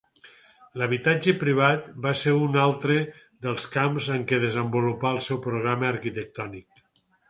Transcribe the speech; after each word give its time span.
L'habitatge 0.81 1.33
privat 1.43 1.91
va 2.07 2.15
ser 2.23 2.33
un 2.47 2.59
altre 2.63 2.97
dels 3.49 3.69
camps 3.79 4.11
en 4.19 4.27
què 4.33 4.43
desenvolupà 4.49 5.17
el 5.19 5.25
seu 5.31 5.45
programa 5.49 5.91
arquitectònic. 5.97 6.87